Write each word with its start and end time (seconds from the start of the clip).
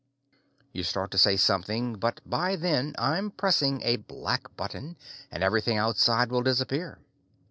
You 0.73 0.81
start 0.81 1.11
to 1.11 1.19
say 1.19 1.37
something, 1.37 1.93
but 1.99 2.21
by 2.27 2.55
then 2.55 2.95
I'm 2.97 3.29
pressing 3.29 3.83
a 3.83 3.97
black 3.97 4.55
button, 4.57 4.97
and 5.29 5.43
everything 5.43 5.77
outside 5.77 6.31
will 6.31 6.41
disappear. 6.41 6.97